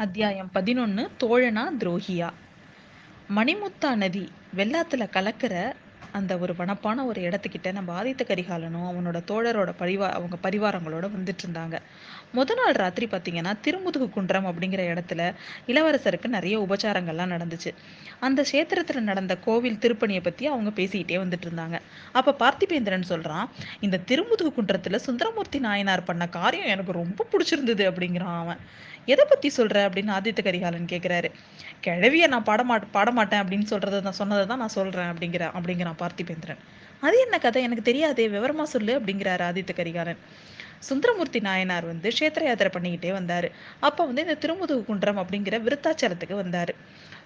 [0.00, 2.28] அத்தியாயம் பதினொன்று தோழனா துரோகியா?
[3.36, 5.54] மணிமுத்தா நதி வெள்ளாத்துல கலக்கிற
[6.12, 11.76] அந்த ஒரு வனப்பான ஒரு இடத்துக்கிட்ட நம்ம ஆதித்த கரிகாலனும் அவனோட தோழரோட பரிவா அவங்க பரிவாரங்களோட வந்துட்டு இருந்தாங்க
[12.34, 15.22] முத நாள் ராத்திரி பார்த்தீங்கன்னா திருமுதுகு குன்றம் அப்படிங்கிற இடத்துல
[15.66, 17.70] இளவரசருக்கு நிறைய உபச்சாரங்கள்லாம் நடந்துச்சு.
[18.20, 21.76] அந்த கஷேத்திரத்துல நடந்த கோவில் திருப்பணியை பற்றி அவங்க பேசிக்கிட்டே வந்துட்டு இருந்தாங்க
[22.12, 23.48] அப்போ பார்த்திபேந்திரன் சொல்கிறான்
[23.80, 28.62] இந்த திருமுதுகு குன்றத்தில் சுந்தரமூர்த்தி நாயனார் பண்ண காரியம் எனக்கு ரொம்ப பிடிச்சிருந்தது அப்படிங்கிறான் அவன்.
[29.06, 31.28] எதை பற்றி சொல்கிற அப்படின்னு ஆதித்த கரிகாலன் கேட்குறாரு
[31.86, 35.96] கிழவியை நான் பாடமாட் பாடமாட்டேன் அப்படின்னு சொல்கிறத நான் சொன்னதை தான் நான் சொல்கிறேன் அப்படிங்கிற அப்படிங்கிறான்.
[36.00, 36.60] பார்த்திபேந்திரன்.
[37.00, 37.62] அது என்ன கதை?
[37.62, 40.18] எனக்கு தெரியாதே விவரமா சொல்லு அப்படிங்கிறாரு ஆதித்த கரிகாலன்.
[40.78, 43.50] சுந்தரமூர்த்தி நாயனார் வந்து கஷேத்திர யாத்திரை பண்ணிக்கிட்டே வந்தாரு.
[43.80, 46.68] அப்ப வந்து இந்த திருமுதுகு குன்றம் அப்படிங்கிற விருத்தாச்சலத்துக்கு வந்தாரு.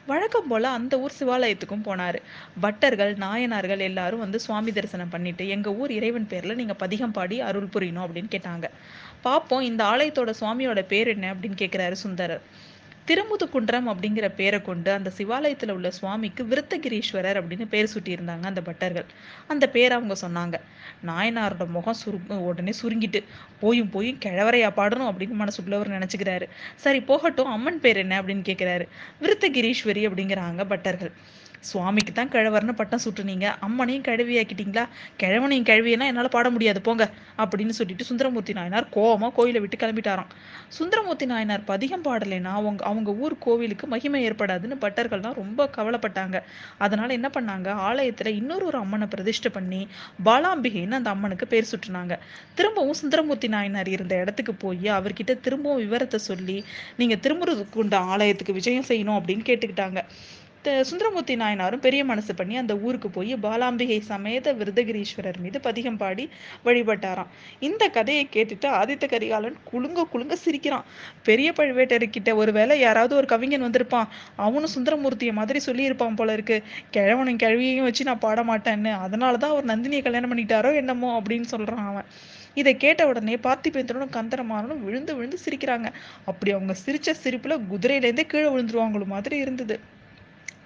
[0.07, 2.19] வழக்கம் போல அந்த ஊர் சிவாலயத்துக்கும் போனாரு.
[2.63, 7.69] பட்டர்கள் நாயனார்கள் எல்லாரும் வந்து சுவாமி தரிசனம் பண்ணிட்டு எங்க ஊர் இறைவன் பேர்ல நீங்க பதிகம் பாடி அருள்
[7.75, 8.65] புரியணும் அப்படின்னு கேட்டாங்க.
[9.23, 12.43] பார்ப்போம் இந்த ஆலயத்தோட சுவாமியோட பேர் என்ன அப்படின்னு கேட்கிறாரு சுந்தரர்.
[13.09, 19.05] திருமுதுகுன்றம் அப்படிங்கிற பேரை கொண்டு அந்த சிவாலயத்தில் உள்ள சுவாமிக்கு விருத்தகிரீஸ்வரர் அப்படின்னு பேர் சூட்டியிருந்தாங்க அந்த பட்டர்கள்.
[19.47, 20.61] அந்த பேர் அவங்க சொன்னாங்க.
[21.07, 23.23] நாயனாரோட முகம் சுரு உடனே சுருங்கிட்டு
[23.61, 28.87] போயும் போயும் கிழவரையா பாடணும் அப்படின்னு மனசுக்குள்ள அவர் சரி போகட்டும் அம்மன் பேர் என்ன அப்படின்னு கேட்குறாரு
[29.21, 31.13] விருத்தகிரீஸ்வரி அப்படிங்கிறாங்க பட்டர்கள்.
[31.71, 33.47] சுவாமிக்கு தான் கிழவர்னு பட்டம் சுட்டுனீங்க.
[33.67, 34.85] அம்மனையும் கிழவியாக்கிட்டீங்களா?
[35.23, 36.81] கிழவனையும் கிழவியனா என்னால் பாட முடியாது.
[36.81, 37.05] போங்க.
[37.39, 40.31] அப்படின்னு சொல்லிட்டு சுந்தரமூர்த்தி நாயனார் கோவமா கோயிலை விட்டு கிளம்பிட்டாராம்.
[40.69, 46.37] சுந்தரமூர்த்தி நாயனார் பதிகம் பாடலைன்னா அவங்க அவங்க ஊர் கோவிலுக்கு மகிமை ஏற்படாதுன்னு பட்டர்கள்லாம் ரொம்ப கவலைப்பட்டாங்க.
[46.79, 47.69] அதனால என்ன பண்ணாங்க?
[47.89, 49.81] ஆலயத்துல இன்னொரு ஒரு அம்மனை பிரதிஷ்டை பண்ணி
[50.25, 52.19] பாலாம்பிகைன்னு அந்த அம்மனுக்கு பேர் சுட்டுனாங்க.
[52.55, 56.59] திரும்பவும் சுந்தரமூர்த்தி நாயனார் இருந்த இடத்துக்கு போய் அவர்கிட்ட திரும்பவும் விவரத்தை சொல்லி
[56.97, 57.17] நீங்க
[57.75, 60.01] உண்ட ஆலயத்துக்கு விஜயம் செய்யணும் அப்படின்னு கேட்டுக்கிட்டாங்க.
[60.65, 66.29] சுந்தரமூர்த்தி நாயனாரும் பெரிய மனசு பண்ணி அந்த ஊருக்கு போய் பாலாம்பிகை சமேத விருதகிரீஸ்வரர் மீது பதிகம் பாடி
[66.65, 67.31] வழிபட்டாராம்.
[67.61, 70.85] இந்த கதையை கேட்டுட்டு ஆதித்த கரிகாலன் குலுங்க குலுங்க சிரிக்கிறான்.
[71.23, 74.09] பெரிய பழுவேட்டர்கிட்ட ஒருவேளை யாராவது ஒரு கவிஞன் வந்திருப்பான்.
[74.37, 76.63] அவனும் சுந்தரமூர்த்தியை மாதிரி சொல்லியிருப்பான் போல இருக்கு.
[76.93, 78.93] கிழவனும் கிழவியையும் வச்சு நான் பாட மாட்டேன்னு.
[79.07, 82.09] அதனாலதான் அவர் நந்தினியை கல்யாணம் பண்ணிட்டாரோ என்னமோ அப்படின்னு சொல்றான் அவன்.
[82.55, 85.89] இதை கேட்ட உடனே பார்த்திபேந்திரனும் கந்தரமாறனும் விழுந்து விழுந்து சிரிக்கிறாங்க.
[86.25, 89.77] அப்படி அவங்க சிரிச்ச சிரிப்புல குதிரையிலேருந்தே கீழே விழுந்துருவாங்களோ மாதிரி இருந்தது.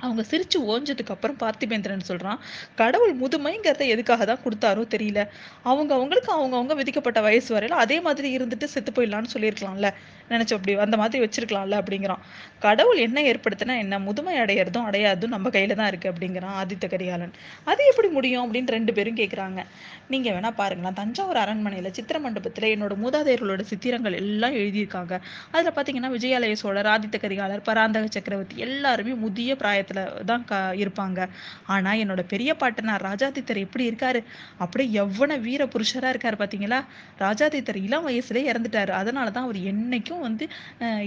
[0.00, 2.38] அவங்க சிரிச்சு ஓஞ்சதுக்கு அப்புறம் பார்த்திபேந்திரன் சொல்றான்
[2.74, 5.20] கடவுள் முதுமைங்கிறத எதுக்காக தான் கொடுத்தாரோ தெரியல.
[5.62, 9.90] அவங்க அவங்களுக்கு அவங்க அவங்க விதிக்கப்பட்ட வயசு வரையில அதே மாதிரி இருந்துட்டு செத்து போயிடலாம்னு சொல்லியிருக்கலாம்ல.
[10.28, 12.22] நினைச்சு அப்படி அந்த மாதிரி வச்சிருக்கலாம்ல அப்படிங்கிறான்.
[12.58, 13.98] கடவுள் என்ன ஏற்படுத்தினா என்ன?
[13.98, 17.32] முதுமை அடையிறதும் அடையாதும் நம்ம கையில தான் இருக்கு அப்படிங்கிறான் ஆதித்த கரிகாலன்.
[17.64, 18.44] அது எப்படி முடியும்?
[18.44, 19.60] அப்படின்னு ரெண்டு பேரும் கேட்குறாங்க
[20.08, 25.14] நீங்க வேணா பாருங்களேன் தஞ்சாவூர் அரண்மனையில சித்திர மண்டபத்துல என்னோட மூதாதையர்களோட சித்திரங்கள் எல்லாம் எழுதியிருக்காங்க.
[25.50, 29.56] அதுல பாத்தீங்கன்னா விஜயாலய சோழர் ஆதித்த கரிகாலர் பராந்தக சக்கரவர்த்தி எல்லாருமே முதிய
[29.88, 31.20] இடத்துல தான் க இருப்பாங்க.
[31.66, 34.20] ஆனா என்னோட பெரிய பாட்டனார் ராஜாதித்தர் எப்படி இருக்காரு?
[34.58, 36.80] அப்படியே எவ்வளவு வீர புருஷரா இருக்காரு பாத்தீங்களா?
[37.18, 38.94] ராஜாதித்தர் இளம் வயசுல இறந்துட்டாரு.
[39.00, 40.44] அதனாலதான் அவர் என்னைக்கும் வந்து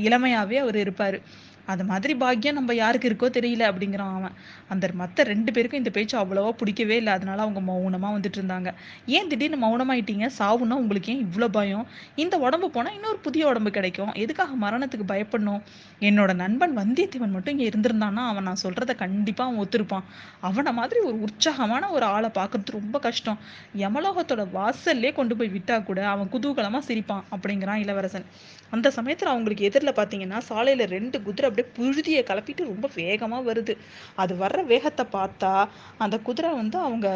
[0.08, 1.20] இளமையாவே அவர் இருப்பாரு.
[1.72, 4.36] அது மாதிரி பாக்கியம் நம்ம யாருக்கு இருக்கோ தெரியல அப்படிங்கிறான் அவன்.
[4.74, 7.14] அந்த மற்ற ரெண்டு பேருக்கும் இந்த பேச்சு அவ்வளோவா பிடிக்கவே இல்லை.
[7.18, 8.70] அதனால அவங்க மௌனமாக வந்துட்டு இருந்தாங்க.
[9.18, 10.28] ஏன் திடீர்னு மௌனமாயிட்டீங்க?
[10.40, 11.86] சாவுன்னா உங்களுக்கு ஏன் இவ்வளோ பயம்?
[12.24, 14.12] இந்த உடம்பு போனால் இன்னொரு புதிய உடம்பு கிடைக்கும்.
[14.24, 15.62] எதுக்காக மரணத்துக்கு பயப்படணும்?
[16.10, 20.08] என்னோட நண்பன் வந்தியத்தேவன் மட்டும் இங்கே இருந்திருந்தான்னா அவன் நான் சொல்கிறத கண்டிப்பாக அவன் ஒத்துருப்பான்.
[20.50, 23.40] அவனை மாதிரி ஒரு உற்சாகமான ஒரு ஆளை பார்க்கறது ரொம்ப கஷ்டம்.
[23.84, 28.28] யமலோகத்தோட வாசல்லே கொண்டு போய் விட்டா கூட அவன் குதூகலமாக சிரிப்பான் அப்படிங்கிறான் இளவரசன்.
[28.76, 33.76] அந்த சமயத்தில் அவங்களுக்கு எதிரில் பார்த்தீங்கன்னா சாலையில் ரெண்டு குதிரை அப்படியே புழுதியை கலப்பிட்டு ரொம்ப வேகமா வருது.
[34.16, 35.54] அது வர்ற வேகத்தை பார்த்தா
[35.98, 37.08] அந்த குதிரை வந்து அவங்க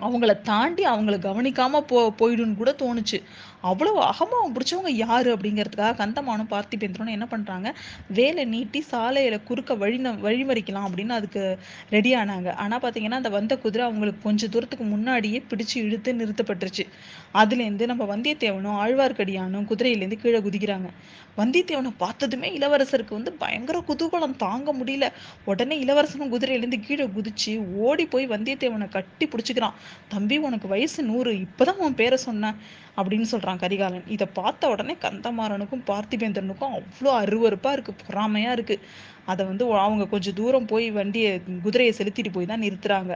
[0.00, 3.18] அவங்கள தாண்டி அவங்கள கவனிக்காம போ போயிடுன்னு கூட தோணுச்சு.
[3.60, 7.74] அவ்வளவு அகமாவம் பிடிச்சவங்க யாரு அப்படிங்கிறதுக்காக கந்தமானும் பார்த்திபேந்திரனும் என்ன பண்றாங்க?
[8.08, 11.58] வேலை நீட்டி சாலையில குறுக்க வழி வழிமறிக்கலாம் அப்படின்னு அதுக்கு
[11.90, 12.54] ரெடி ஆனாங்க.
[12.54, 16.86] ஆனா பாத்தீங்கன்னா அந்த வந்த குதிரை அவங்களுக்கு கொஞ்ச தூரத்துக்கு முன்னாடியே பிடிச்சு இழுத்து நிறுத்தப்பட்டுருச்சு.
[17.32, 20.88] அதுல இருந்து நம்ம வந்தியத்தேவனும் ஆழ்வார்க்கடியானும் குதிரையிலேருந்து கீழே குதிக்கிறாங்க.
[21.36, 25.08] வந்தியத்தேவனை பார்த்ததுமே இளவரசருக்கு வந்து பயங்கர குதூகலம் தாங்க முடியல.
[25.44, 29.72] உடனே இளவரசனும் குதிரையிலேருந்து கீழே குதிச்சு ஓடி போய் வந்தியத்தேவனை கட்டி பிடிச்சிக்கிறான்.
[30.08, 32.54] தம்பி உனக்கு வயசு நூறு இப்பதான் உன் பேரை சொன்னேன்
[32.96, 38.80] அப்படின்னு சொல்றான் கரிகாலன் இதை பார்த்த உடனே கந்தமாறனுக்கும் பார்த்திபேந்திரனுக்கும் அவ்வளோ அருவறுப்பா இருக்கு பொறாமையா இருக்கு.
[39.24, 43.14] அதை வந்து அவங்க கொஞ்சம் தூரம் போய் வண்டியை குதிரையை செலுத்திட்டு போய் தான் நிறுத்துறாங்க.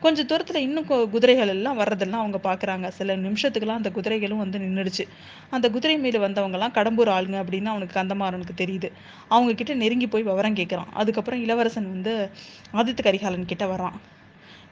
[0.00, 2.88] கொஞ்ச தூரத்துல இன்னும் குதிரைகள் எல்லாம் வர்றதெல்லாம் அவங்க பாக்குறாங்க.
[2.88, 5.04] சில நிமிஷத்துக்குலாம் அந்த குதிரைகளும் வந்து நின்றுடுச்சு
[5.50, 8.90] அந்த குதிரை மேல வந்தவங்க எல்லாம் கடம்பூர் ஆளுங்க அப்படின்னு அவனுக்கு கந்தமாறனுக்கு தெரியுது.
[9.28, 12.30] அவங்க கிட்ட நெருங்கி போய் விவரம் கேட்குறான் அதுக்கப்புறம் இளவரசன் வந்து
[12.72, 13.98] ஆதித்த கரிகாலன் கிட்ட வரான்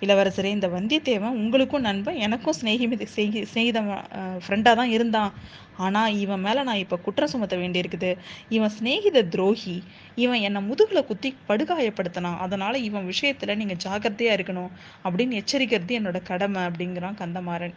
[0.04, 3.80] இளவரசரே இந்த வந்தியத்தேவன் உங்களுக்கும் நண்பன் எனக்கும் சிநேகி சிநேகித
[4.44, 5.32] ஃப்ரெண்டாக தான் இருந்தான்.
[5.86, 8.10] ஆனால் இவன் மேலே நான் இப்போ குற்றம் சுமத்த வேண்டியிருக்குது.
[8.56, 9.76] இவன் சிநேகித துரோகி.
[10.24, 12.38] இவன் என்னை முதுகில் குத்தி படுகாயப்படுத்தினான்.
[12.46, 14.72] அதனால் இவன் விஷயத்தில் நீங்கள் ஜாக்கிரதையாக இருக்கணும்
[15.06, 17.76] அப்படின்னு எச்சரிக்கிறது என்னோட கடமை அப்படிங்கிறான் கந்தமாறன்.